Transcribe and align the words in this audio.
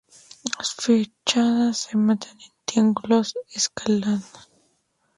Las 0.57 0.73
fachadas 0.73 1.91
rematan 1.91 2.31
en 2.41 2.51
triángulos 2.65 3.35
escalonados. 3.53 4.49